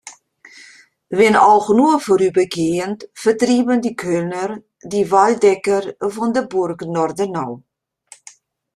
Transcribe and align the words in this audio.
Wenn 1.09 1.35
auch 1.35 1.69
nur 1.69 1.99
vorübergehend 1.99 3.07
vertrieben 3.13 3.83
die 3.83 3.95
Kölner 3.95 4.57
die 4.81 5.11
Waldecker 5.11 5.93
von 6.09 6.33
der 6.33 6.41
Burg 6.41 6.81
Nordenau. 6.87 7.61